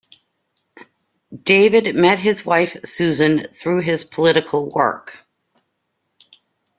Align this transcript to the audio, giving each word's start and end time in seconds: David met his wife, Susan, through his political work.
David 1.43 1.95
met 1.95 2.17
his 2.17 2.43
wife, 2.43 2.75
Susan, 2.85 3.41
through 3.43 3.81
his 3.81 4.03
political 4.03 4.67
work. 4.67 5.19